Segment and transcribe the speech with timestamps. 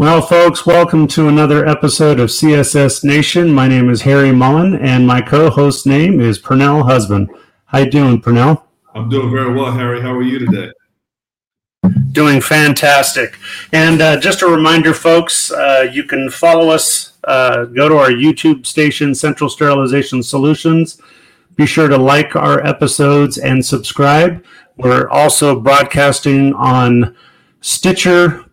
[0.00, 3.52] Well, folks, welcome to another episode of CSS Nation.
[3.52, 7.28] My name is Harry Mullen, and my co-host name is Pernell Husband.
[7.66, 8.62] How you doing, Pernell?
[8.94, 10.00] I'm doing very well, Harry.
[10.00, 10.70] How are you today?
[12.12, 13.36] Doing fantastic.
[13.74, 17.18] And uh, just a reminder, folks, uh, you can follow us.
[17.24, 20.98] Uh, go to our YouTube station, Central Sterilization Solutions.
[21.56, 24.42] Be sure to like our episodes and subscribe.
[24.78, 27.14] We're also broadcasting on
[27.60, 28.46] Stitcher,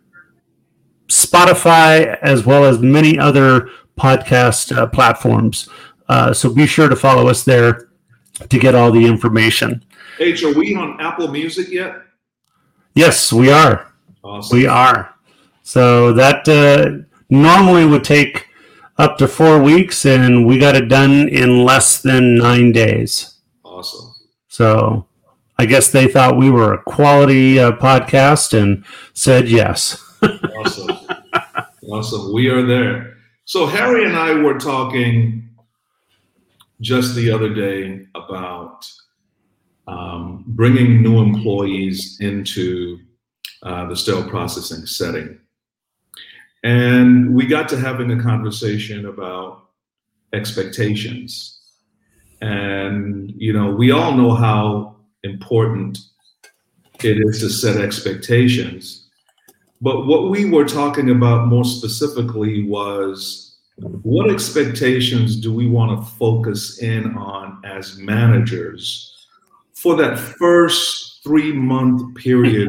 [1.07, 5.69] Spotify, as well as many other podcast uh, platforms.
[6.09, 7.89] Uh, so be sure to follow us there
[8.49, 9.83] to get all the information.
[10.19, 11.95] H, are we on Apple Music yet?
[12.95, 13.93] Yes, we are.
[14.23, 14.57] Awesome.
[14.57, 15.13] We are.
[15.63, 18.47] So that uh, normally would take
[18.97, 23.35] up to four weeks, and we got it done in less than nine days.
[23.63, 24.13] Awesome.
[24.47, 25.07] So
[25.59, 30.03] I guess they thought we were a quality uh, podcast and said yes.
[30.23, 30.96] awesome.
[31.89, 32.33] Awesome.
[32.33, 33.15] We are there.
[33.45, 35.49] So Harry and I were talking
[36.81, 38.91] just the other day about
[39.87, 42.99] um, bringing new employees into
[43.63, 45.39] uh, the sterile processing setting.
[46.65, 49.69] And we got to having a conversation about
[50.33, 51.61] expectations.
[52.41, 55.99] And, you know, we all know how important
[57.01, 59.06] it is to set expectations
[59.81, 66.11] but what we were talking about more specifically was what expectations do we want to
[66.13, 69.27] focus in on as managers
[69.73, 72.67] for that first three month period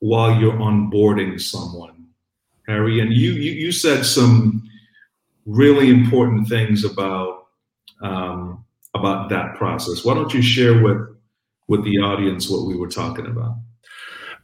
[0.00, 2.06] while you're onboarding someone,
[2.66, 3.00] Harry?
[3.00, 4.68] And you you, you said some
[5.46, 7.46] really important things about
[8.02, 10.04] um, about that process.
[10.04, 11.08] Why don't you share with
[11.68, 13.56] with the audience what we were talking about?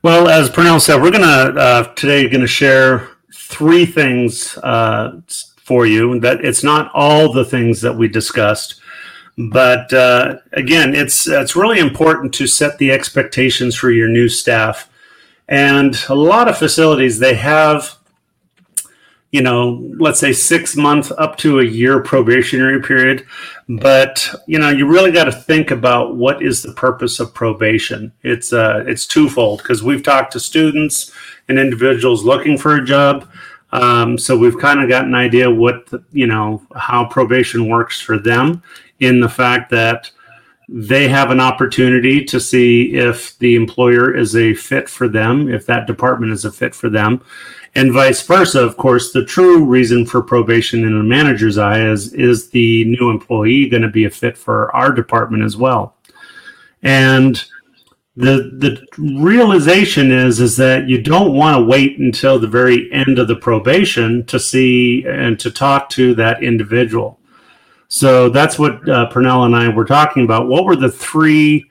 [0.03, 5.21] Well, as Pernell said, we're going to uh, today going to share three things uh,
[5.57, 6.19] for you.
[6.21, 8.81] That it's not all the things that we discussed,
[9.37, 14.89] but uh, again, it's it's really important to set the expectations for your new staff.
[15.49, 17.99] And a lot of facilities they have
[19.31, 23.25] you know, let's say six months up to a year probationary period.
[23.69, 28.13] But you know, you really got to think about what is the purpose of probation.
[28.23, 31.13] It's uh, it's twofold because we've talked to students
[31.49, 33.29] and individuals looking for a job.
[33.73, 38.01] Um, so we've kind of got an idea what the, you know how probation works
[38.01, 38.65] for them
[38.99, 40.11] in the fact that
[40.69, 45.67] they have an opportunity to see if the employer is a fit for them, if
[45.67, 47.23] that department is a fit for them
[47.75, 48.65] and vice versa.
[48.65, 53.11] Of course, the true reason for probation in a manager's eye is is the new
[53.11, 55.97] employee going to be a fit for our department as well?
[56.83, 57.43] And
[58.17, 63.19] the the realization is is that you don't want to wait until the very end
[63.19, 67.19] of the probation to see and to talk to that individual.
[67.89, 70.49] So that's what uh, and I were talking about.
[70.49, 71.71] What were the three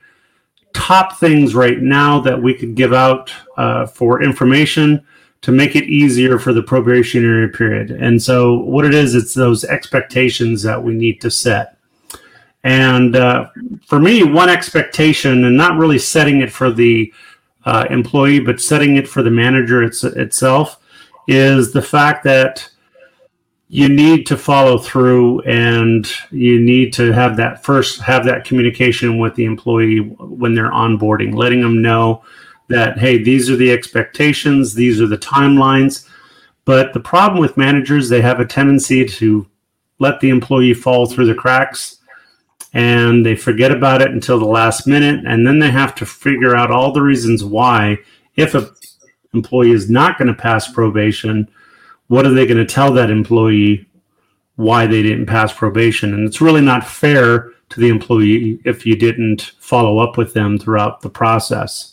[0.74, 5.04] top things right now that we could give out uh, for information
[5.42, 7.90] to make it easier for the probationary period.
[7.90, 11.76] And so, what it is, it's those expectations that we need to set.
[12.62, 13.48] And uh,
[13.86, 17.12] for me, one expectation, and not really setting it for the
[17.64, 20.78] uh, employee, but setting it for the manager it's, itself,
[21.26, 22.68] is the fact that
[23.68, 29.16] you need to follow through and you need to have that first have that communication
[29.18, 32.20] with the employee when they're onboarding letting them know
[32.70, 36.08] that, hey, these are the expectations, these are the timelines.
[36.64, 39.46] But the problem with managers, they have a tendency to
[39.98, 41.98] let the employee fall through the cracks
[42.72, 45.24] and they forget about it until the last minute.
[45.26, 47.98] And then they have to figure out all the reasons why,
[48.36, 48.68] if an
[49.34, 51.48] employee is not going to pass probation,
[52.06, 53.86] what are they going to tell that employee
[54.56, 56.14] why they didn't pass probation?
[56.14, 60.58] And it's really not fair to the employee if you didn't follow up with them
[60.58, 61.89] throughout the process.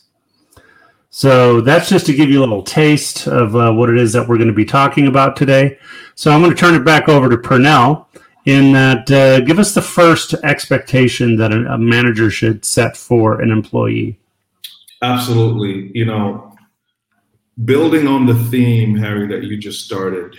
[1.18, 4.28] So that's just to give you a little taste of uh, what it is that
[4.28, 5.80] we're going to be talking about today.
[6.14, 8.06] So I'm going to turn it back over to Pernell
[8.46, 13.42] in that uh, give us the first expectation that a, a manager should set for
[13.42, 14.19] an employee.
[15.02, 15.90] Absolutely.
[15.96, 16.56] You know,
[17.66, 20.36] building on the theme, Harry, that you just started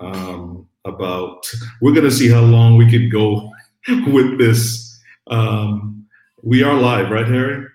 [0.00, 1.46] um, about,
[1.82, 3.50] we're going to see how long we could go
[4.06, 4.98] with this.
[5.26, 6.06] Um,
[6.42, 7.66] we are live, right, Harry?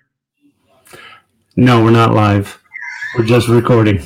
[1.59, 2.57] No, we're not live.
[3.17, 4.01] We're just recording.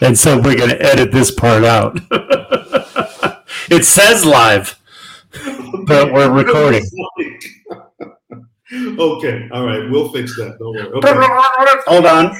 [0.00, 1.96] And so we're going to edit this part out.
[3.70, 4.76] it says live,
[5.86, 6.84] but we're recording.
[8.98, 10.58] okay, all right, we'll fix that.
[10.58, 10.88] Don't worry.
[10.88, 11.14] Okay.
[11.86, 12.36] Hold on.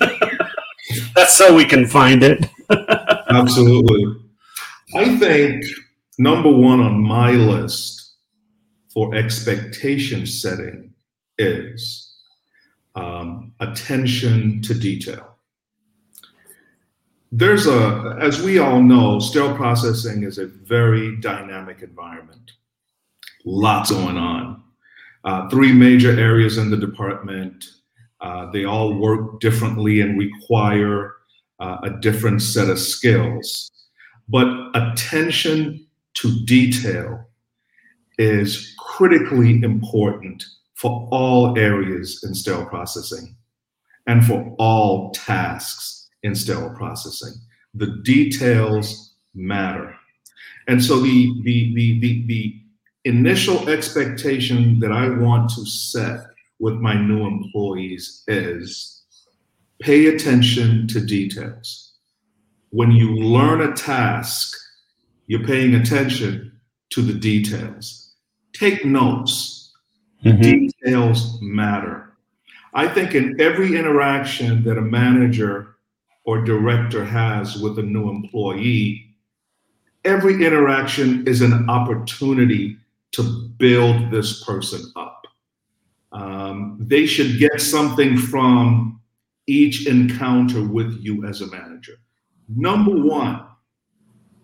[1.14, 2.44] That's so we can find it.
[3.28, 4.16] Absolutely.
[4.96, 5.64] I think
[6.20, 8.16] number one on my list
[8.92, 10.92] for expectation setting
[11.38, 12.14] is
[12.94, 15.38] um, attention to detail.
[17.32, 22.50] There's a, as we all know, sterile processing is a very dynamic environment.
[23.46, 24.62] Lots going on.
[25.24, 27.64] Uh, three major areas in the department.
[28.20, 31.14] Uh, they all work differently and require
[31.60, 33.70] uh, a different set of skills.
[34.28, 37.26] But attention to detail
[38.18, 43.34] is critically important for all areas in sterile processing
[44.06, 47.32] and for all tasks in sterile processing.
[47.74, 49.94] The details matter.
[50.68, 52.60] And so the, the, the, the, the
[53.04, 56.20] initial expectation that I want to set
[56.58, 59.02] with my new employees is
[59.80, 61.92] pay attention to details.
[62.70, 64.56] When you learn a task,
[65.30, 66.50] you're paying attention
[66.88, 68.14] to the details.
[68.52, 69.72] Take notes.
[70.24, 70.40] Mm-hmm.
[70.42, 72.14] Details matter.
[72.74, 75.76] I think in every interaction that a manager
[76.24, 79.14] or director has with a new employee,
[80.04, 82.76] every interaction is an opportunity
[83.12, 83.22] to
[83.56, 85.28] build this person up.
[86.10, 89.00] Um, they should get something from
[89.46, 92.00] each encounter with you as a manager.
[92.48, 93.46] Number one,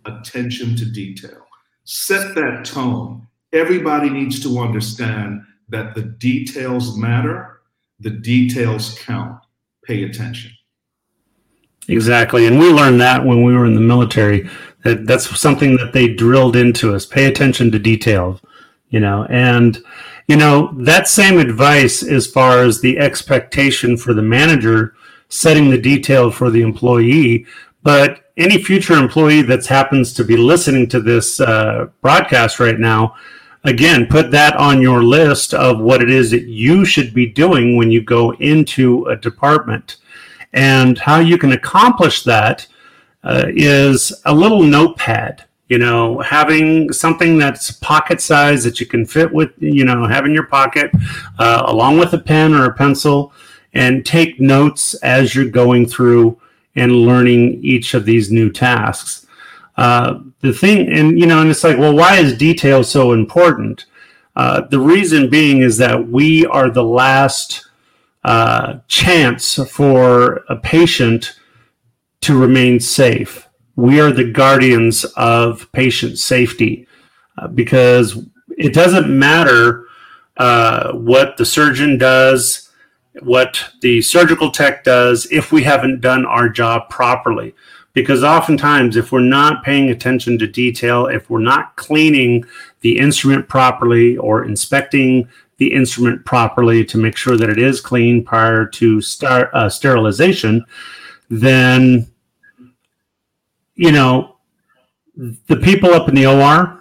[0.06, 1.46] attention to detail.
[1.84, 3.26] Set that tone.
[3.52, 7.60] Everybody needs to understand that the details matter,
[8.00, 9.40] the details count.
[9.84, 10.50] Pay attention.
[11.88, 12.46] Exactly.
[12.46, 14.48] And we learned that when we were in the military.
[14.82, 17.06] That that's something that they drilled into us.
[17.06, 18.40] Pay attention to detail,
[18.88, 19.78] you know, and
[20.28, 24.94] you know, that same advice as far as the expectation for the manager
[25.28, 27.46] setting the detail for the employee,
[27.86, 33.14] but any future employee that happens to be listening to this uh, broadcast right now,
[33.62, 37.76] again, put that on your list of what it is that you should be doing
[37.76, 39.98] when you go into a department.
[40.52, 42.66] And how you can accomplish that
[43.22, 49.04] uh, is a little notepad you know having something that's pocket size that you can
[49.04, 50.92] fit with you know have in your pocket
[51.40, 53.32] uh, along with a pen or a pencil
[53.74, 56.40] and take notes as you're going through
[56.76, 59.26] and learning each of these new tasks.
[59.76, 63.86] Uh, the thing and you know and it's like well why is detail so important?
[64.34, 67.66] Uh, the reason being is that we are the last
[68.24, 71.38] uh, chance for a patient
[72.20, 73.48] to remain safe.
[73.76, 76.86] We are the guardians of patient safety
[77.38, 78.26] uh, because
[78.58, 79.84] it doesn't matter
[80.36, 82.65] uh, what the surgeon does,
[83.22, 87.54] what the surgical tech does, if we haven't done our job properly.
[87.92, 92.44] Because oftentimes, if we're not paying attention to detail, if we're not cleaning
[92.80, 98.22] the instrument properly or inspecting the instrument properly to make sure that it is clean
[98.22, 100.62] prior to uh, sterilization,
[101.30, 102.06] then
[103.76, 104.36] you know,
[105.16, 106.80] the people up in the OR,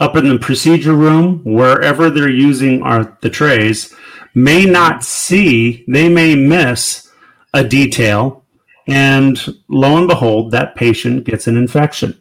[0.00, 3.94] up in the procedure room, wherever they're using our the trays,
[4.34, 7.10] may not see, they may miss
[7.52, 8.44] a detail,
[8.86, 9.38] and
[9.68, 12.20] lo and behold, that patient gets an infection.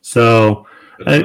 [0.00, 0.66] So,
[1.06, 1.22] uh,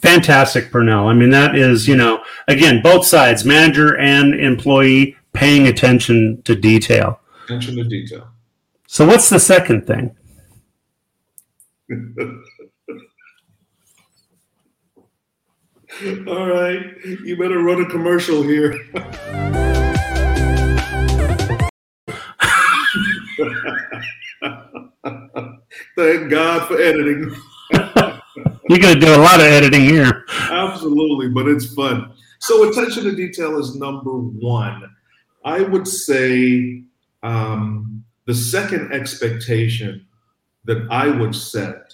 [0.00, 1.06] fantastic, Pernell.
[1.06, 6.54] I mean, that is, you know, again, both sides, manager and employee, paying attention to
[6.54, 7.20] detail.
[7.44, 8.28] Attention to detail.
[8.86, 10.16] So, what's the second thing?
[16.26, 18.72] All right, you better run a commercial here.
[25.94, 27.34] Thank God for editing.
[28.70, 30.24] You're going to do a lot of editing here.
[30.30, 32.14] Absolutely, but it's fun.
[32.40, 34.88] So, attention to detail is number one.
[35.44, 36.84] I would say
[37.22, 40.06] um, the second expectation
[40.64, 41.92] that I would set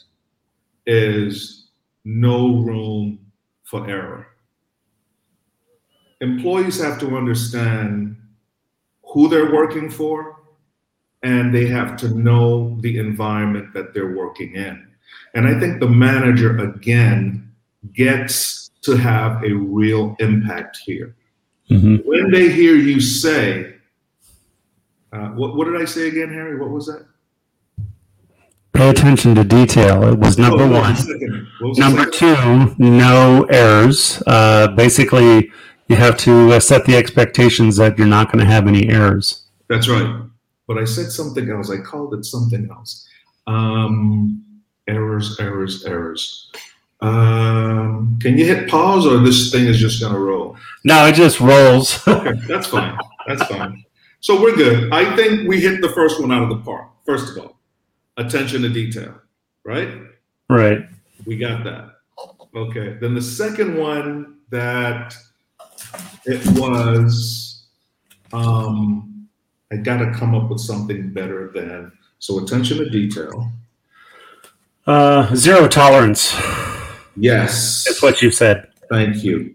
[0.86, 1.70] is
[2.04, 3.18] no room
[3.68, 4.26] for error.
[6.22, 8.16] Employees have to understand
[9.04, 10.36] who they're working for
[11.22, 14.88] and they have to know the environment that they're working in.
[15.34, 17.52] And I think the manager, again,
[17.92, 21.14] gets to have a real impact here.
[21.70, 22.08] Mm-hmm.
[22.08, 23.74] When they hear you say,
[25.12, 26.58] uh, what, what did I say again, Harry?
[26.58, 27.04] What was that?
[28.78, 30.04] Pay attention to detail.
[30.04, 30.94] It was number oh, one.
[31.78, 34.22] Number two, no errors.
[34.24, 35.50] Uh, basically,
[35.88, 39.48] you have to uh, set the expectations that you're not going to have any errors.
[39.68, 40.22] That's right.
[40.68, 41.72] but I said something else.
[41.72, 43.08] I called it something else.
[43.48, 44.44] Um,
[44.86, 46.48] errors, errors, errors.
[47.00, 50.56] Um, can you hit pause or this thing is just going to roll?
[50.84, 51.98] No, it just rolls.
[52.06, 52.96] okay, that's fine.
[53.26, 53.84] That's fine.
[54.20, 54.92] So we're good.
[54.92, 56.90] I think we hit the first one out of the park.
[57.04, 57.57] First of all,
[58.18, 59.14] attention to detail,
[59.64, 59.88] right?
[60.50, 60.80] Right.
[61.24, 61.94] We got that.
[62.54, 62.98] Okay.
[63.00, 65.14] Then the second one that
[66.26, 67.66] it was,
[68.32, 69.28] um,
[69.72, 73.50] I got to come up with something better than so attention to detail.
[74.86, 76.34] Uh, zero tolerance.
[77.16, 77.84] Yes.
[77.84, 78.68] That's what you said.
[78.88, 79.54] Thank you.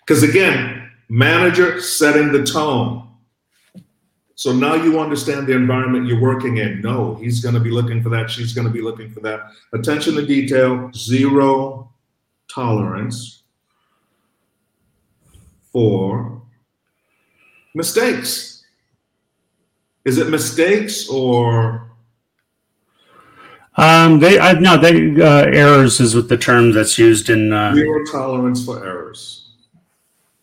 [0.00, 3.05] Because again, manager setting the tone.
[4.36, 6.82] So now you understand the environment you're working in.
[6.82, 8.30] No, he's going to be looking for that.
[8.30, 9.50] She's going to be looking for that.
[9.72, 11.90] Attention to detail, zero
[12.46, 13.44] tolerance
[15.72, 16.42] for
[17.74, 18.62] mistakes.
[20.04, 21.90] Is it mistakes or?
[23.78, 27.74] Um, they, I no, they uh, errors is with the term that's used in uh,
[27.74, 29.48] zero tolerance for errors.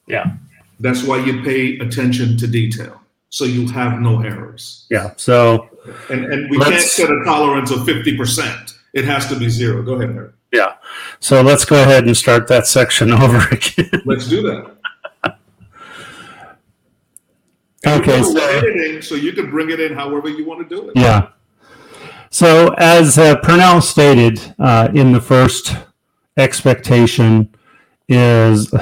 [0.07, 0.33] Yeah,
[0.79, 3.02] that's why you pay attention to detail
[3.33, 4.85] so you have no errors.
[4.91, 5.13] Yeah.
[5.17, 5.67] So,
[6.11, 8.75] and, and we can't set a tolerance of 50%.
[8.93, 9.81] It has to be zero.
[9.81, 10.33] Go ahead, Eric.
[10.51, 10.75] Yeah.
[11.19, 13.89] So let's go ahead and start that section over again.
[14.05, 15.37] let's do that.
[17.87, 18.21] okay.
[18.21, 20.95] So, editing, so you can bring it in however you want to do it.
[20.95, 21.29] Yeah.
[22.29, 25.75] So, as uh, Pernell stated uh, in the first
[26.37, 27.51] expectation,
[28.07, 28.71] is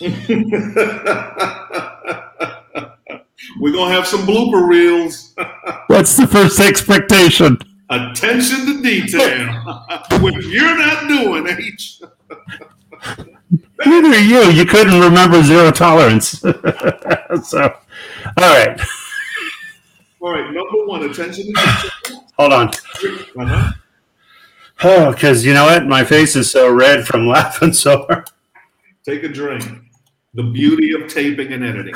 [3.58, 5.34] We're gonna have some blooper reels.
[5.86, 7.58] What's the first expectation?
[7.90, 9.46] Attention to detail,
[10.20, 12.00] which you're not doing, H.
[13.86, 14.50] Neither are you.
[14.50, 16.40] You couldn't remember zero tolerance.
[16.40, 17.74] so, all
[18.38, 18.80] right.
[20.20, 20.50] All right.
[20.52, 22.20] Number one, attention to.
[22.38, 22.68] Hold on.
[22.68, 23.72] Uh-huh.
[24.82, 25.86] Oh, because you know what?
[25.86, 28.30] My face is so red from laughing so hard.
[29.04, 29.64] Take a drink.
[30.32, 31.94] The beauty of taping and editing.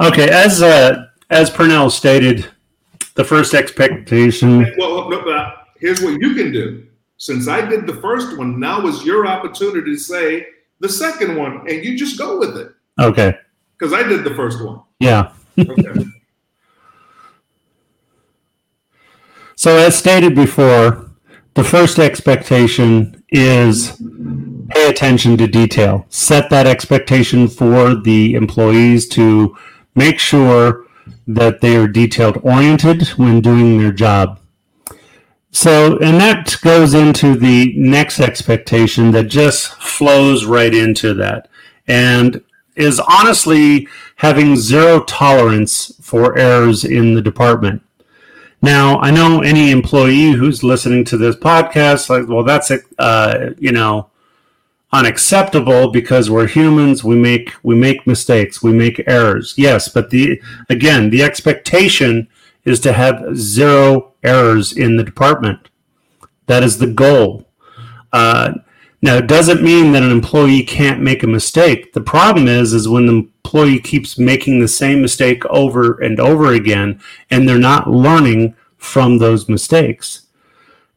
[0.00, 2.48] Okay, as uh, as Pernell stated,
[3.14, 4.66] the first expectation.
[4.78, 6.86] Well, no, here's what you can do.
[7.18, 10.46] Since I did the first one, now is your opportunity to say
[10.78, 12.72] the second one, and you just go with it.
[12.98, 13.34] Okay.
[13.78, 14.80] Because I did the first one.
[14.98, 15.32] Yeah.
[15.58, 16.04] okay.
[19.56, 21.10] So, as stated before,
[21.52, 24.00] the first expectation is
[24.70, 26.06] pay attention to detail.
[26.08, 29.54] Set that expectation for the employees to
[29.94, 30.86] make sure
[31.26, 34.38] that they are detailed oriented when doing their job.
[35.52, 41.48] So, and that goes into the next expectation that just flows right into that
[41.88, 42.42] and
[42.76, 47.82] is honestly having zero tolerance for errors in the department.
[48.62, 53.72] Now, I know any employee who's listening to this podcast, like, well, that's, uh, you
[53.72, 54.09] know,
[54.92, 59.54] unacceptable because we're humans we make we make mistakes we make errors.
[59.56, 62.28] Yes but the again the expectation
[62.64, 65.68] is to have zero errors in the department.
[66.46, 67.46] That is the goal.
[68.12, 68.54] Uh,
[69.02, 71.92] now it doesn't mean that an employee can't make a mistake.
[71.92, 76.52] The problem is is when the employee keeps making the same mistake over and over
[76.52, 80.26] again and they're not learning from those mistakes.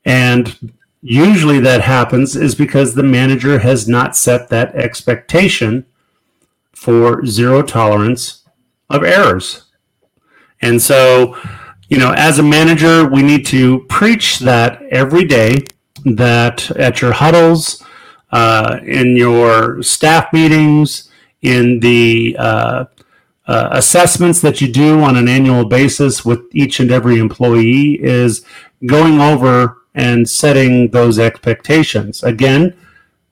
[0.06, 0.74] And
[1.06, 5.86] Usually that happens is because the manager has not set that expectation
[6.72, 8.46] for zero tolerance
[8.90, 9.66] of errors.
[10.62, 11.38] And so,
[11.90, 15.66] you know, as a manager, we need to preach that every day
[16.06, 17.84] that at your huddles,
[18.32, 21.10] uh, in your staff meetings,
[21.42, 22.86] in the uh,
[23.46, 28.46] uh, assessments that you do on an annual basis with each and every employee is
[28.86, 32.24] going over and setting those expectations.
[32.24, 32.76] Again,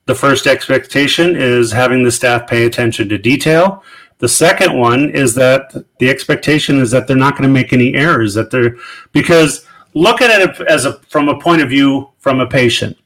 [0.06, 3.82] the first expectation is having the staff pay attention to detail.
[4.18, 7.94] The second one is that the expectation is that they're not going to make any
[7.94, 8.34] errors.
[8.34, 8.76] That they're
[9.12, 12.96] because look at it as a from a point of view from a patient.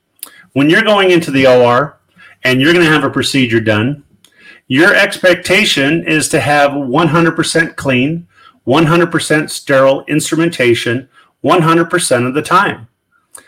[0.53, 1.99] When you're going into the OR
[2.45, 4.05] and you're going to have a procedure done,
[4.69, 8.27] your expectation is to have 100% clean,
[8.67, 11.09] 100% sterile instrumentation
[11.47, 12.89] 100% of the time.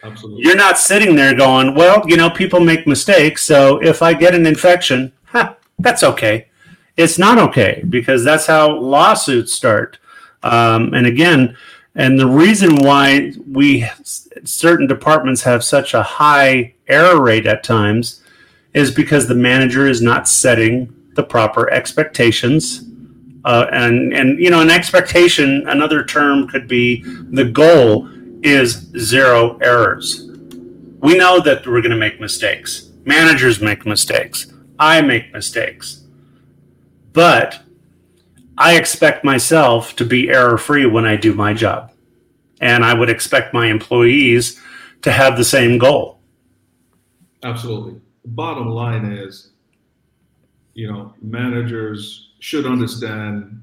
[0.03, 0.45] Absolutely.
[0.45, 3.45] You're not sitting there going, well, you know, people make mistakes.
[3.45, 6.49] So if I get an infection, huh, that's okay.
[6.97, 9.99] It's not okay because that's how lawsuits start.
[10.43, 11.57] Um, and again,
[11.95, 13.89] and the reason why we
[14.45, 18.23] certain departments have such a high error rate at times
[18.75, 22.85] is because the manager is not setting the proper expectations.
[23.45, 28.09] Uh, and and you know an expectation another term could be the goal
[28.43, 30.29] is zero errors.
[31.01, 32.91] We know that we're going to make mistakes.
[33.05, 34.53] Managers make mistakes.
[34.79, 36.05] I make mistakes.
[37.13, 37.63] But
[38.61, 41.93] i expect myself to be error free when i do my job.
[42.61, 44.61] And i would expect my employees
[45.03, 46.19] to have the same goal.
[47.45, 48.01] Absolutely.
[48.23, 49.53] The bottom line is
[50.75, 53.63] you know managers should understand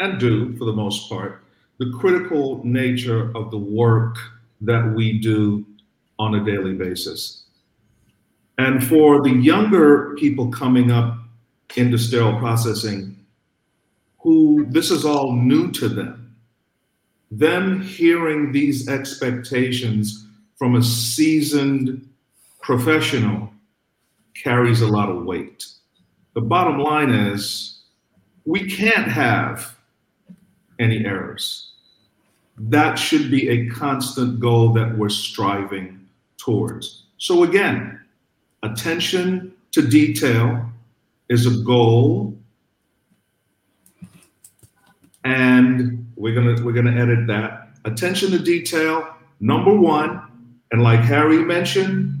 [0.00, 1.45] and do for the most part
[1.78, 4.16] the critical nature of the work
[4.60, 5.66] that we do
[6.18, 7.44] on a daily basis.
[8.58, 11.18] And for the younger people coming up
[11.76, 13.16] into sterile processing,
[14.20, 16.34] who this is all new to them,
[17.30, 22.08] them hearing these expectations from a seasoned
[22.62, 23.50] professional
[24.34, 25.66] carries a lot of weight.
[26.34, 27.82] The bottom line is
[28.44, 29.76] we can't have
[30.78, 31.65] any errors.
[32.58, 36.06] That should be a constant goal that we're striving
[36.38, 37.04] towards.
[37.18, 38.00] So, again,
[38.62, 40.70] attention to detail
[41.28, 42.36] is a goal.
[45.24, 47.68] And we're gonna we're gonna edit that.
[47.84, 50.22] Attention to detail, number one,
[50.72, 52.14] and like Harry mentioned,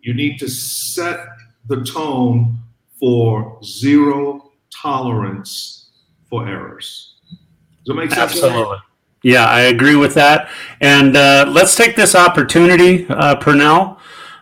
[0.00, 1.26] you need to set
[1.68, 2.58] the tone
[2.98, 5.90] for zero tolerance
[6.28, 7.16] for errors.
[7.30, 7.38] Does
[7.86, 8.32] that make sense?
[8.32, 8.78] Absolutely.
[9.22, 10.48] Yeah, I agree with that.
[10.80, 13.98] And uh, let's take this opportunity, uh, Pernell,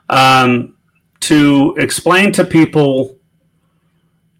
[0.09, 0.75] um,
[1.21, 3.19] to explain to people,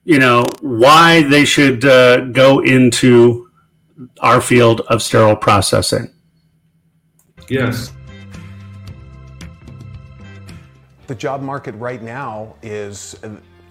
[0.05, 3.51] you know, why they should uh, go into
[4.21, 6.11] our field of sterile processing.
[7.49, 7.93] Yes.
[11.07, 13.17] The job market right now is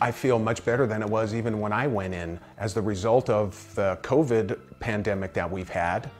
[0.02, 2.40] I feel much better than it was even when I went in.
[2.58, 6.12] As the result of the COVID pandemic that we've had,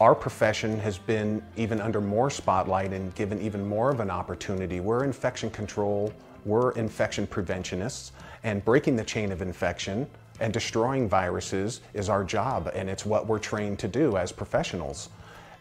[0.00, 4.80] our profession has been even under more spotlight and given even more of an opportunity.
[4.80, 6.10] We're infection control,
[6.46, 10.08] we're infection preventionists, and breaking the chain of infection
[10.40, 15.10] and destroying viruses is our job, and it's what we're trained to do as professionals.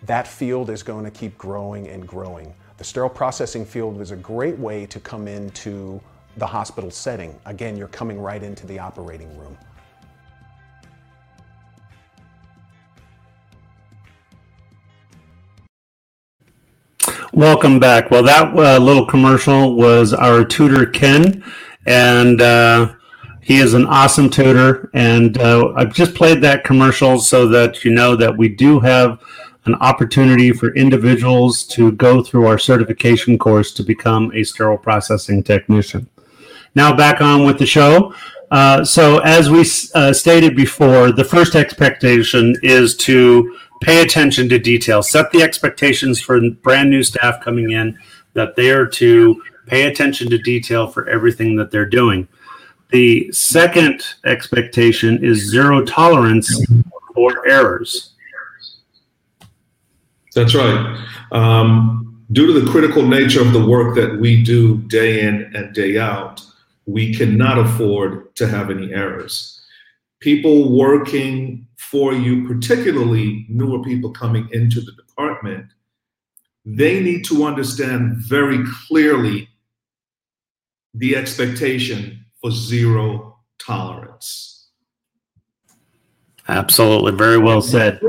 [0.03, 2.53] That field is going to keep growing and growing.
[2.77, 5.99] The sterile processing field was a great way to come into
[6.37, 7.37] the hospital setting.
[7.45, 9.57] Again, you're coming right into the operating room.
[17.33, 18.09] Welcome back.
[18.09, 21.43] Well, that uh, little commercial was our tutor, Ken,
[21.85, 22.93] and uh,
[23.39, 24.89] he is an awesome tutor.
[24.95, 29.21] And uh, I've just played that commercial so that you know that we do have
[29.65, 35.43] an opportunity for individuals to go through our certification course to become a sterile processing
[35.43, 36.09] technician.
[36.73, 38.15] Now back on with the show.
[38.49, 39.63] Uh, so as we
[39.93, 45.01] uh, stated before, the first expectation is to pay attention to detail.
[45.01, 47.97] Set the expectations for brand new staff coming in
[48.33, 52.27] that they are to pay attention to detail for everything that they're doing.
[52.91, 56.65] The second expectation is zero tolerance
[57.13, 58.13] for errors.
[60.33, 61.05] That's right.
[61.31, 65.73] Um, due to the critical nature of the work that we do day in and
[65.73, 66.41] day out,
[66.85, 69.61] we cannot afford to have any errors.
[70.19, 75.65] People working for you, particularly newer people coming into the department,
[76.65, 79.49] they need to understand very clearly
[80.93, 84.67] the expectation for zero tolerance.
[86.47, 87.11] Absolutely.
[87.13, 87.99] Very well said.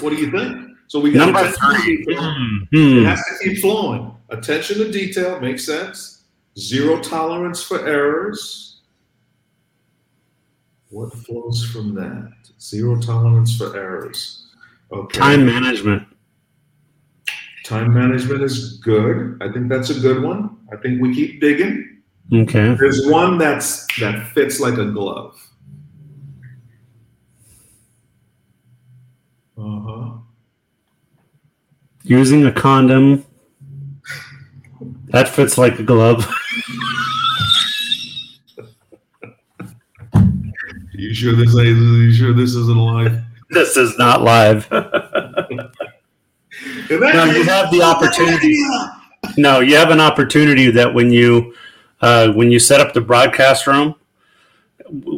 [0.00, 0.76] What do you think?
[0.86, 2.06] So we got number three.
[2.06, 2.98] Mm-hmm.
[2.98, 4.14] It has to keep flowing.
[4.30, 6.24] Attention to detail makes sense
[6.58, 8.73] zero tolerance for errors.
[10.94, 12.32] What flows from that?
[12.60, 14.46] Zero tolerance for errors.
[14.92, 15.18] Okay.
[15.18, 16.06] Time management.
[17.64, 19.36] Time management is good.
[19.42, 20.56] I think that's a good one.
[20.72, 22.00] I think we keep digging.
[22.32, 22.76] Okay.
[22.78, 25.36] There's one that's that fits like a glove.
[29.58, 30.18] Uh-huh.
[32.04, 33.26] Using a condom.
[35.06, 36.24] That fits like a glove.
[40.94, 41.52] You sure this?
[41.54, 43.20] You sure this isn't live?
[43.50, 44.68] This is not live.
[44.72, 44.80] no,
[46.90, 48.58] you have the opportunity.
[49.36, 51.54] No, you have an opportunity that when you
[52.00, 53.94] uh, when you set up the broadcast room,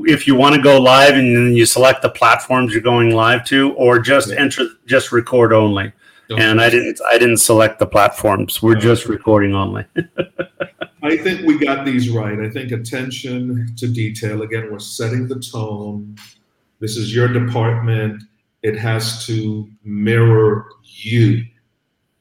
[0.06, 3.44] if you want to go live and then you select the platforms you're going live
[3.46, 5.92] to, or just enter just record only.
[6.30, 8.62] And I didn't I didn't select the platforms.
[8.62, 9.84] We're just recording only.
[11.02, 12.40] I think we got these right.
[12.40, 14.42] I think attention to detail.
[14.42, 16.16] Again, we're setting the tone.
[16.80, 18.22] This is your department.
[18.62, 21.44] It has to mirror you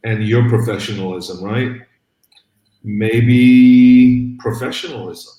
[0.04, 1.82] and your professionalism, right?
[2.84, 5.34] Maybe professionalism,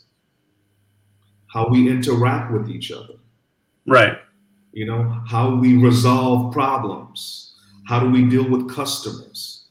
[1.46, 3.14] how we interact with each other.
[3.86, 4.18] Right.
[4.72, 7.45] You know, how we resolve problems.
[7.86, 9.64] How do we deal with customers?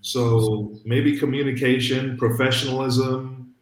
[0.00, 3.54] So maybe communication, professionalism,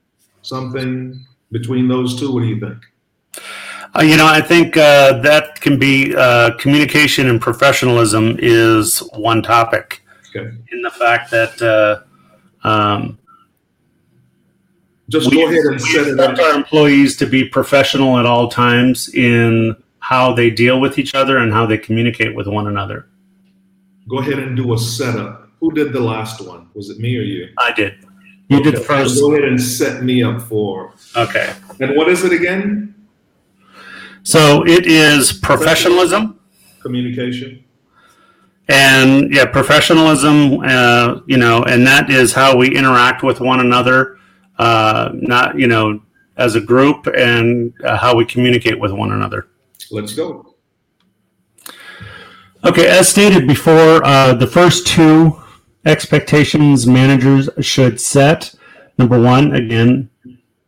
[0.43, 2.33] something between those two.
[2.33, 2.79] What do you think?
[3.97, 9.43] Uh, you know, I think uh, that can be uh, communication and professionalism is one
[9.43, 10.03] topic.
[10.37, 10.51] Okay.
[10.73, 13.19] In the fact that uh, um,
[15.09, 16.45] just we, go ahead and set it expect up.
[16.45, 21.38] our employees to be professional at all times in how they deal with each other
[21.38, 23.09] and how they communicate with one another.
[24.09, 26.69] Go ahead and do a setup who did the last one?
[26.75, 27.49] Was it me or you?
[27.59, 28.05] I did.
[28.49, 29.19] You did first.
[29.19, 30.93] Go ahead and set me up for.
[31.17, 31.55] Okay.
[31.81, 32.95] And what is it again?
[34.23, 36.38] So it is professionalism
[36.83, 37.64] Communication.
[38.69, 40.61] and yeah, professionalism.
[40.61, 44.19] Uh, you know, and that is how we interact with one another.
[44.59, 46.01] Uh, not you know
[46.37, 49.49] as a group and uh, how we communicate with one another.
[49.90, 50.54] Let's go.
[52.66, 55.38] Okay, as stated before, uh, the first two
[55.85, 58.55] expectations managers should set.
[58.96, 60.09] Number one, again,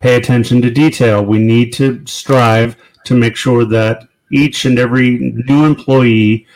[0.01, 1.25] pay attention to detail.
[1.25, 6.47] We need to strive to make sure that each and every new employee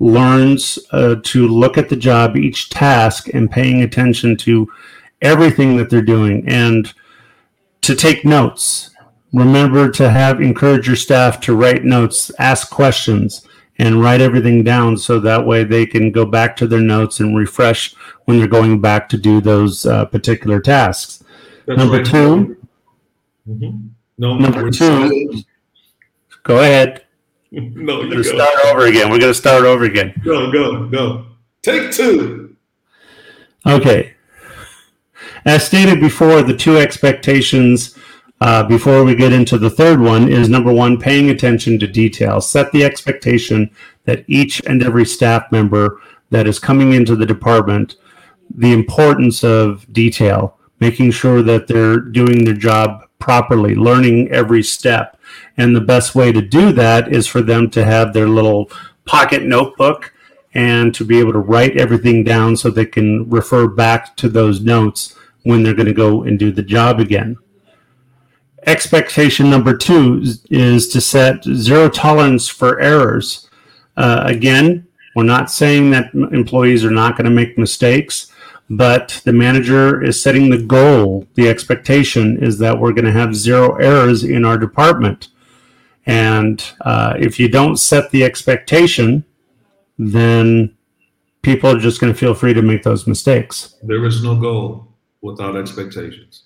[0.00, 4.68] learns uh, to look at the job, each task, and paying attention to
[5.22, 6.92] everything that they're doing and
[7.82, 8.90] to take notes.
[9.32, 13.46] Remember to have encourage your staff to write notes, ask questions,
[13.78, 17.36] and write everything down so that way they can go back to their notes and
[17.36, 21.22] refresh when they're going back to do those uh, particular tasks.
[21.66, 22.06] That's Number right.
[22.06, 22.56] two,
[23.48, 23.90] Mhm.
[24.18, 24.36] No.
[24.36, 25.42] Number two.
[26.42, 27.04] go ahead.
[27.52, 28.22] no, We're you going to go.
[28.22, 29.10] start over again.
[29.10, 30.12] We're going to start over again.
[30.24, 31.26] Go, go, go.
[31.62, 32.56] Take two.
[33.66, 34.14] Okay.
[35.44, 37.96] As stated before, the two expectations
[38.40, 42.40] uh, before we get into the third one is number one, paying attention to detail.
[42.40, 43.70] Set the expectation
[44.04, 47.96] that each and every staff member that is coming into the department,
[48.54, 55.18] the importance of detail, making sure that they're doing their job properly, learning every step.
[55.56, 58.70] And the best way to do that is for them to have their little
[59.04, 60.14] pocket notebook
[60.54, 64.60] and to be able to write everything down so they can refer back to those
[64.60, 67.36] notes when they're going to go and do the job again.
[68.66, 73.48] Expectation number two is, to set zero tolerance for errors.
[73.96, 78.32] Uh, again, we're not saying that employees are not going to make mistakes,
[78.70, 81.26] but the manager is setting the goal.
[81.34, 85.28] The expectation is that we're going to have zero errors in our department.
[86.06, 89.24] And uh, if you don't set the expectation,
[89.98, 90.76] then
[91.42, 93.74] people are just going to feel free to make those mistakes.
[93.82, 94.88] There is no goal
[95.22, 96.44] without expectations.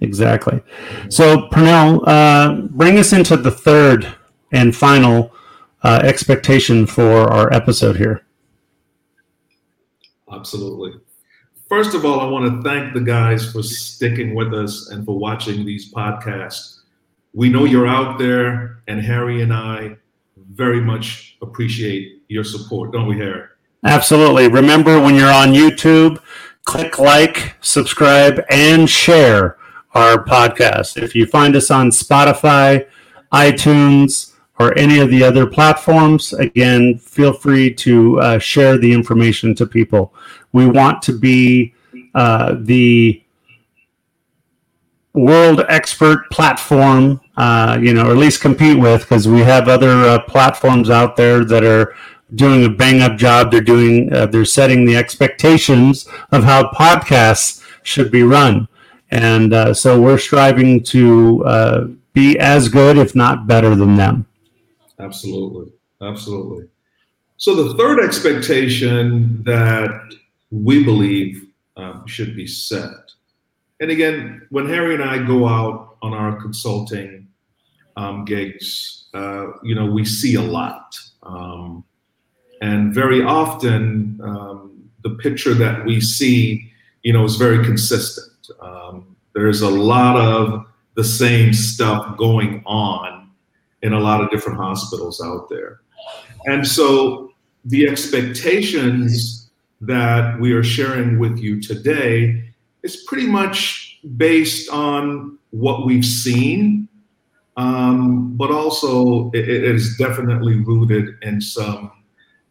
[0.00, 0.60] Exactly.
[1.08, 4.14] So, Pernell, uh, bring us into the third
[4.52, 5.32] and final
[5.82, 8.24] uh, expectation for our episode here.
[10.32, 11.00] Absolutely.
[11.68, 15.18] First of all, I want to thank the guys for sticking with us and for
[15.18, 16.80] watching these podcasts.
[17.32, 19.96] We know you're out there, and Harry and I
[20.36, 23.48] very much appreciate your support, don't we, Harry?
[23.84, 24.48] Absolutely.
[24.48, 26.20] Remember, when you're on YouTube,
[26.64, 29.58] click like, subscribe, and share
[29.94, 31.00] our podcast.
[31.00, 32.86] If you find us on Spotify,
[33.32, 39.54] iTunes, or any of the other platforms, again, feel free to uh, share the information
[39.56, 40.14] to people.
[40.52, 41.74] We want to be
[42.14, 43.20] uh, the
[45.12, 49.90] world expert platform, uh, you know, or at least compete with, because we have other
[49.90, 51.94] uh, platforms out there that are
[52.34, 53.50] doing a bang up job.
[53.50, 58.68] They're doing, uh, they're setting the expectations of how podcasts should be run.
[59.14, 64.26] And uh, so we're striving to uh, be as good, if not better than them.
[64.98, 65.72] Absolutely.
[66.02, 66.68] Absolutely.
[67.36, 69.90] So, the third expectation that
[70.50, 71.46] we believe
[71.76, 73.12] um, should be set.
[73.80, 77.28] And again, when Harry and I go out on our consulting
[77.96, 80.98] um, gigs, uh, you know, we see a lot.
[81.22, 81.84] Um,
[82.60, 86.72] and very often, um, the picture that we see,
[87.02, 88.33] you know, is very consistent.
[88.60, 93.30] Um, there's a lot of the same stuff going on
[93.82, 95.80] in a lot of different hospitals out there.
[96.46, 97.32] And so
[97.64, 102.52] the expectations that we are sharing with you today
[102.82, 106.88] is pretty much based on what we've seen,
[107.56, 111.90] um, but also it, it is definitely rooted in some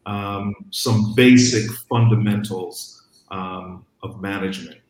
[0.06, 4.83] um, some basic fundamentals um, of management.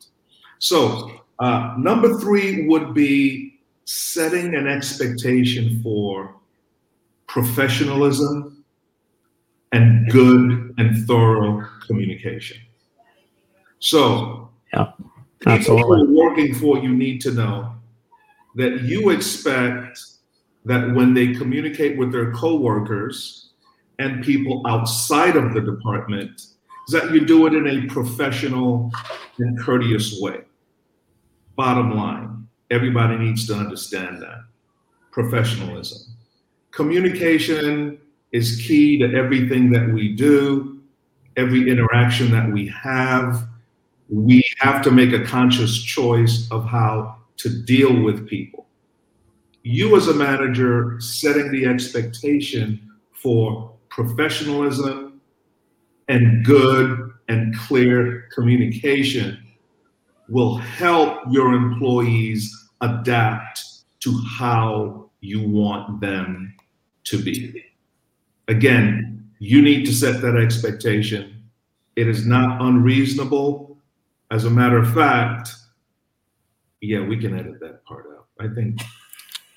[0.60, 6.36] So, uh, number three would be setting an expectation for
[7.28, 8.64] professionalism
[9.72, 12.58] and good and thorough communication.
[13.80, 14.92] So, yeah,
[15.48, 16.16] absolutely.
[16.16, 17.74] working for you need to know
[18.56, 20.00] that you expect
[20.66, 23.50] that when they communicate with their coworkers
[24.00, 26.48] and people outside of the department,
[26.90, 28.92] that you do it in a professional
[29.40, 30.42] and courteous way.
[31.56, 34.44] Bottom line, everybody needs to understand that.
[35.12, 36.16] Professionalism.
[36.72, 38.00] Communication
[38.32, 40.82] is key to everything that we do,
[41.38, 43.48] every interaction that we have.
[44.10, 48.68] We have to make a conscious choice of how to deal with people.
[49.62, 55.22] You, as a manager, setting the expectation for professionalism
[56.08, 57.03] and good
[57.34, 59.44] and clear communication
[60.30, 63.66] will help your employees adapt
[64.02, 66.56] to how you want them
[67.06, 67.66] to be.
[68.48, 71.44] Again, you need to set that expectation.
[71.96, 73.78] It is not unreasonable.
[74.30, 75.50] As a matter of fact,
[76.82, 78.28] yeah, we can edit that part out.
[78.40, 78.80] I think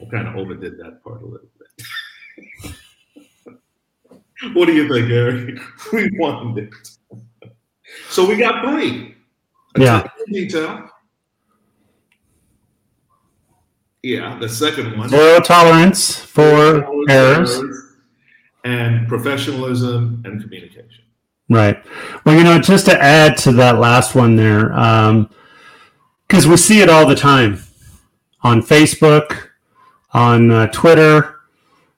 [0.01, 2.75] I kind of overdid that part a little bit.
[4.55, 5.59] what do you think, Eric?
[5.93, 6.96] we wanted it.
[8.09, 9.15] So we got three.
[9.79, 10.09] Yeah.
[10.29, 10.91] Detail.
[14.03, 15.09] Yeah, the second one.
[15.09, 17.61] Zero tolerance for errors.
[18.65, 21.05] And professionalism and communication.
[21.49, 21.83] Right.
[22.25, 26.81] Well, you know, just to add to that last one there, because um, we see
[26.81, 27.63] it all the time
[28.43, 29.49] on Facebook,
[30.13, 31.41] on uh, Twitter.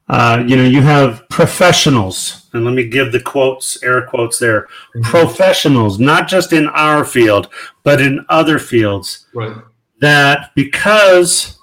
[0.08, 4.62] Uh, you know, you have professionals, and let me give the quotes, air quotes there.
[4.94, 5.02] Mm-hmm.
[5.02, 7.48] Professionals, not just in our field,
[7.82, 9.26] but in other fields.
[9.34, 9.56] Right.
[10.00, 11.58] That because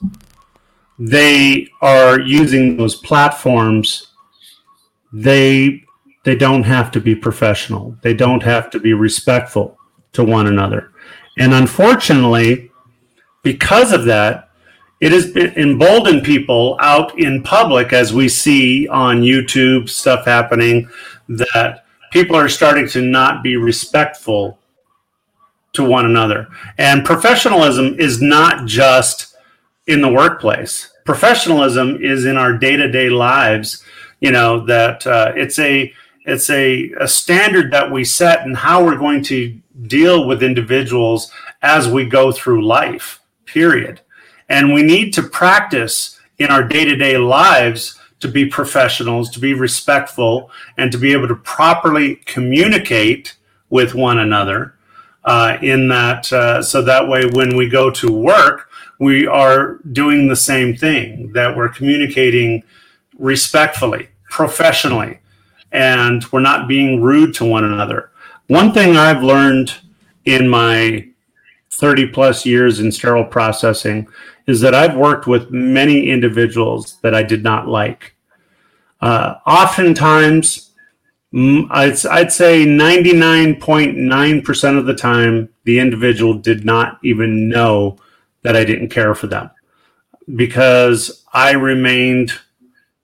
[0.98, 4.14] they are using those platforms,
[5.14, 5.84] they
[6.24, 7.96] they don't have to be professional.
[8.02, 9.78] They don't have to be respectful
[10.14, 10.92] to one another.
[11.38, 12.72] And unfortunately,
[13.44, 14.45] because of that,
[15.06, 20.90] it has emboldened people out in public as we see on YouTube stuff happening
[21.30, 24.58] that people are starting to not be respectful
[25.74, 26.48] to one another.
[26.80, 29.36] And professionalism is not just
[29.86, 30.92] in the workplace.
[31.06, 33.84] Professionalism is in our day-to-day lives,
[34.22, 35.94] you know, that uh, it's a
[36.26, 41.32] it's a, a standard that we set and how we're going to deal with individuals
[41.62, 44.02] as we go through life period
[44.50, 50.50] and we need to practice in our day-to-day lives to be professionals to be respectful
[50.78, 53.36] and to be able to properly communicate
[53.70, 54.76] with one another
[55.26, 60.28] uh, in that uh, so that way when we go to work we are doing
[60.28, 62.64] the same thing that we're communicating
[63.18, 65.20] respectfully professionally
[65.72, 68.12] and we're not being rude to one another.
[68.48, 69.74] One thing I've learned
[70.24, 71.08] in my
[71.72, 74.08] 30 plus years in sterile processing
[74.48, 78.16] is that I've worked with many individuals that I did not like.
[79.02, 80.72] Uh, oftentimes,
[81.34, 87.98] I'd, I'd say 99.9% of the time, the individual did not even know
[88.44, 89.50] that I didn't care for them
[90.36, 92.32] because I remained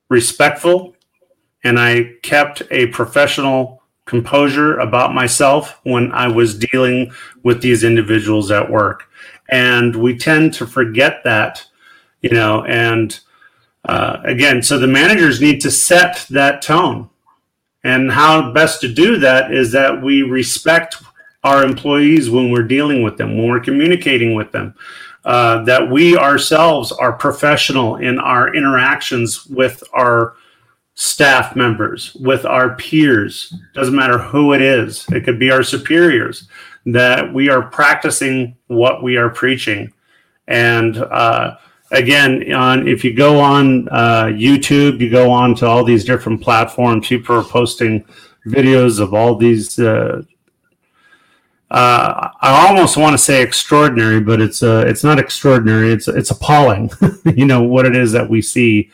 [0.09, 0.95] respectful
[1.63, 7.11] and I kept a professional composure about myself when I was dealing
[7.43, 9.07] with these individuals at work.
[9.51, 11.65] And we tend to forget that,
[12.21, 13.19] you know, and
[13.85, 17.09] uh, again, so the managers need to set that tone.
[17.83, 20.97] And how best to do that is that we respect
[21.43, 24.75] our employees when we're dealing with them, when we're communicating with them,
[25.25, 30.35] uh, that we ourselves are professional in our interactions with our
[30.93, 36.47] staff members, with our peers, doesn't matter who it is, it could be our superiors,
[36.85, 39.93] that we are practicing what we are preaching.
[40.47, 41.57] And uh,
[41.91, 46.41] again, on if you go on uh, YouTube, you go on to all these different
[46.41, 48.05] platforms, people are posting
[48.47, 49.77] videos of all these.
[49.79, 50.23] Uh,
[51.69, 55.91] uh, I almost want to say extraordinary, but it's uh, it's not extraordinary.
[55.91, 56.91] It's it's appalling.
[57.35, 58.89] you know what it is that we see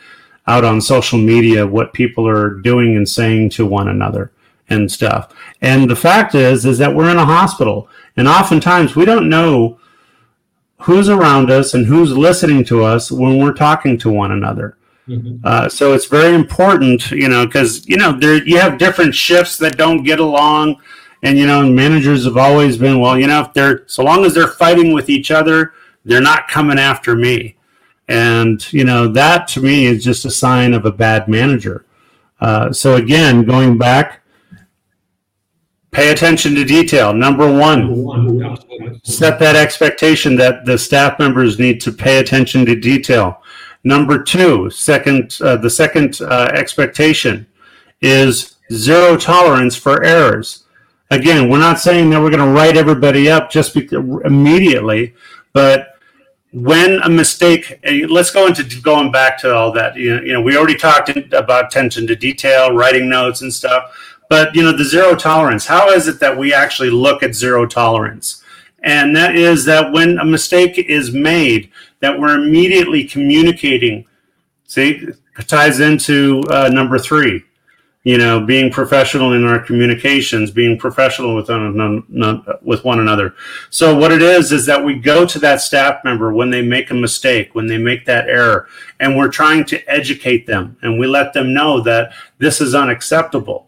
[0.45, 4.32] out on social media what people are doing and saying to one another
[4.69, 5.34] and stuff.
[5.62, 9.80] And the fact is, is that we're in a hospital, and oftentimes we don't know
[10.82, 14.77] who's around us and who's listening to us when we're talking to one another.
[15.08, 15.38] Mm-hmm.
[15.43, 19.58] Uh, so it's very important, you know, because you know there you have different shifts
[19.58, 20.82] that don't get along,
[21.23, 24.34] and you know managers have always been well, you know, if they're so long as
[24.34, 27.56] they're fighting with each other, they're not coming after me,
[28.10, 31.86] and you know that to me is just a sign of a bad manager.
[32.41, 34.21] Uh, so again, going back,
[35.91, 37.13] Pay attention to detail.
[37.13, 38.58] Number one,
[39.04, 43.41] set that expectation that the staff members need to pay attention to detail.
[43.84, 47.47] Number two, second, uh, the second uh, expectation
[48.02, 50.65] is zero tolerance for errors.
[51.10, 53.88] Again, we're not saying that we're going to write everybody up just be-
[54.26, 55.15] immediately,
[55.54, 55.93] but
[56.52, 59.95] when a mistake, let's go into going back to all that.
[59.95, 63.84] You know, you know, we already talked about attention to detail, writing notes and stuff.
[64.30, 65.66] But you know, the zero tolerance.
[65.66, 68.44] How is it that we actually look at zero tolerance?
[68.84, 74.06] And that is that when a mistake is made, that we're immediately communicating.
[74.66, 77.44] See, it ties into uh, number three.
[78.04, 83.36] You know, being professional in our communications, being professional with one, with one another.
[83.70, 86.90] So what it is is that we go to that staff member when they make
[86.90, 88.70] a mistake, when they make that error,
[89.02, 93.66] and we're trying to educate them, and we let them know that this is unacceptable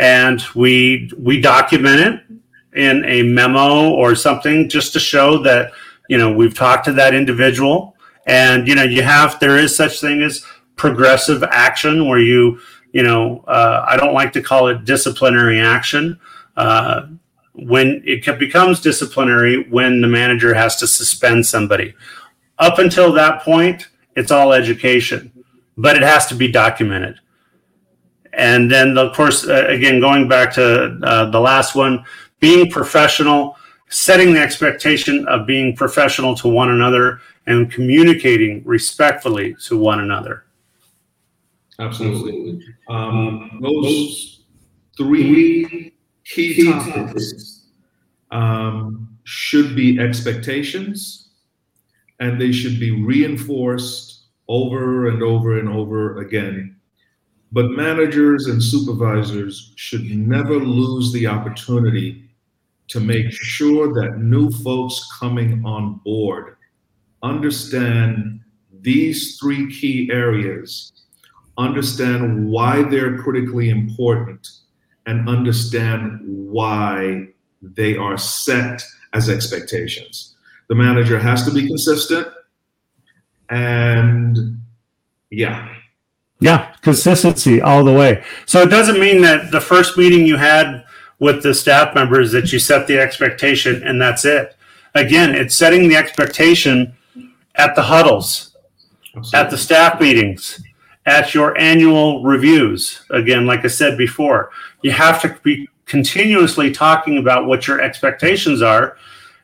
[0.00, 5.72] and we we document it in a memo or something just to show that
[6.08, 7.94] you know we've talked to that individual.
[8.26, 10.44] And you know you have there is such thing as
[10.76, 12.58] progressive action where you
[12.92, 16.18] you know uh, i don't like to call it disciplinary action.
[16.56, 17.06] Uh,
[17.54, 21.94] when it becomes disciplinary when the manager has to suspend somebody.
[22.58, 25.30] Up until that point it's all education
[25.76, 27.20] but it has to be documented
[28.32, 32.04] and then, of course, uh, again, going back to uh, the last one,
[32.38, 33.56] being professional,
[33.88, 40.44] setting the expectation of being professional to one another and communicating respectfully to one another.
[41.78, 42.62] Absolutely.
[42.88, 44.42] Um, those
[44.96, 47.66] three key topics
[48.30, 51.30] um, should be expectations,
[52.20, 56.76] and they should be reinforced over and over and over again
[57.52, 62.24] but managers and supervisors should never lose the opportunity
[62.88, 66.56] to make sure that new folks coming on board
[67.22, 68.40] understand
[68.80, 70.92] these three key areas,
[71.58, 74.48] understand why they're critically important,
[75.06, 77.26] and understand why
[77.62, 78.82] they are set
[79.12, 80.36] as expectations.
[80.68, 82.28] The manager has to be consistent
[83.50, 84.60] and
[85.30, 85.74] yeah,
[86.40, 88.24] yeah, consistency all the way.
[88.46, 90.84] So it doesn't mean that the first meeting you had
[91.18, 94.56] with the staff members that you set the expectation and that's it.
[94.94, 96.94] Again, it's setting the expectation
[97.54, 98.56] at the huddles,
[99.34, 100.62] at the staff meetings,
[101.06, 103.04] at your annual reviews.
[103.10, 104.50] Again, like I said before,
[104.82, 108.96] you have to be continuously talking about what your expectations are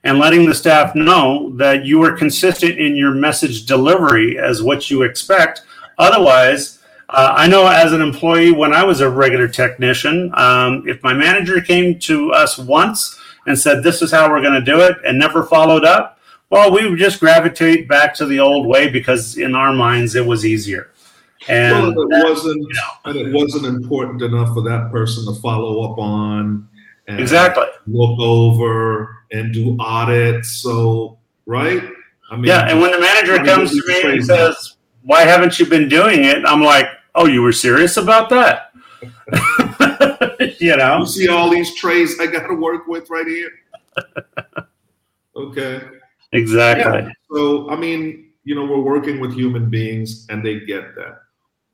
[0.05, 4.89] and letting the staff know that you are consistent in your message delivery as what
[4.89, 5.63] you expect.
[5.99, 6.76] Otherwise,
[7.17, 11.15] uh, I know as an employee, when I was a regular technician, um, if my
[11.15, 14.99] manager came to us once and said, This is how we're going to do it,
[15.03, 19.39] and never followed up, well, we would just gravitate back to the old way because
[19.39, 20.91] in our minds it was easier.
[21.49, 25.33] And well, it that, wasn't, you know, and it wasn't important enough for that person
[25.33, 26.69] to follow up on.
[27.09, 27.65] exactly.
[27.87, 30.51] Look over and do audits.
[30.51, 31.83] So, right?
[32.31, 32.69] I mean, yeah.
[32.69, 36.45] And when the manager comes to me and says, why haven't you been doing it?
[36.45, 38.73] I'm like, oh, you were serious about that?
[40.61, 41.01] you know?
[41.01, 43.51] You see all these trays I got to work with right here?
[45.37, 45.83] Okay.
[46.33, 47.01] Exactly.
[47.03, 47.11] Yeah.
[47.31, 51.19] So, I mean, you know, we're working with human beings and they get that.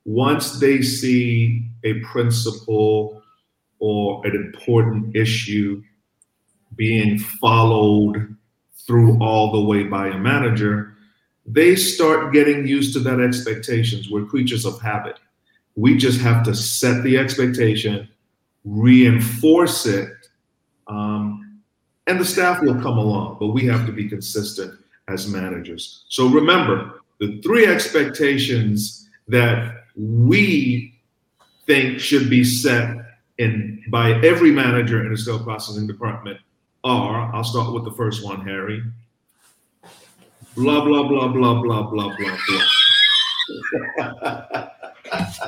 [0.05, 3.21] Once they see a principle
[3.79, 5.81] or an important issue
[6.75, 8.35] being followed
[8.85, 10.97] through all the way by a manager,
[11.45, 14.09] they start getting used to that expectations.
[14.09, 15.19] We're creatures of habit.
[15.75, 18.07] We just have to set the expectation,
[18.63, 20.09] reinforce it,
[20.87, 21.61] um,
[22.07, 26.05] and the staff will come along, but we have to be consistent as managers.
[26.09, 30.99] So remember the three expectations that we
[31.65, 32.97] think should be set
[33.37, 36.39] in by every manager in the sales processing department
[36.83, 38.83] are I'll start with the first one, Harry.
[40.55, 42.63] Blah blah blah blah blah blah blah blah.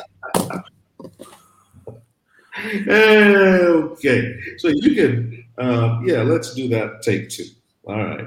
[2.87, 7.01] okay, so you can, uh, yeah, let's do that.
[7.01, 7.45] Take two.
[7.87, 8.25] All right.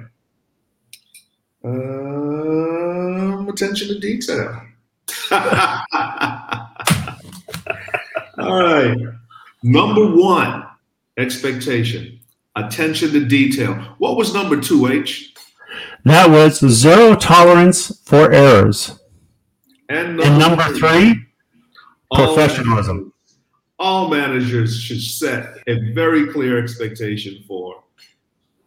[3.48, 4.62] attention to detail.
[8.38, 8.96] All right.
[9.62, 10.64] Number one,
[11.16, 12.20] expectation,
[12.54, 13.74] attention to detail.
[13.98, 15.34] What was number two, H?
[16.04, 18.98] That was zero tolerance for errors.
[19.88, 21.26] And And number three,
[22.10, 23.12] all professionalism.
[23.78, 27.84] All managers should set a very clear expectation for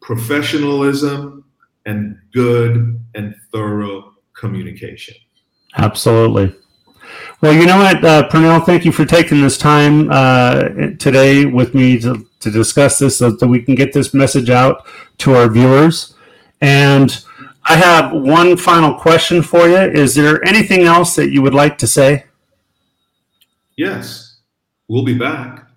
[0.02, 1.44] professionalism
[1.86, 5.16] and good and thorough communication.
[5.78, 6.56] Absolutely.
[7.42, 11.74] Well, you know what, uh, Pernell, thank you for taking this time uh, today with
[11.74, 14.86] me to, to discuss this so that we can get this message out
[15.20, 16.14] to our viewers.
[16.62, 17.24] And
[17.66, 19.78] I have one final question for you.
[19.78, 22.26] Is there anything else that you would like to say?
[23.76, 24.21] Yes,
[24.92, 25.71] we'll be back.